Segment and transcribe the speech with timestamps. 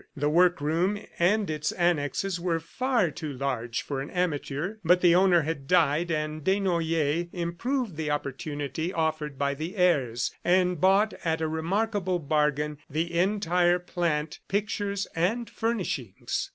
[0.17, 5.43] The workroom and its annexes were far too large for an amateur, but the owner
[5.43, 11.47] had died, and Desnoyers improved the opportunity offered by the heirs, and bought at a
[11.47, 16.49] remarkable bargain, the entire plant, pictures and furnishings.